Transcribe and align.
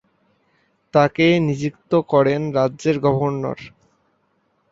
তাকে 0.93 1.25
নিযুক্ত 1.47 1.91
করেন 2.11 2.41
রাজ্যের 2.57 2.97
গভর্নর। 3.05 3.59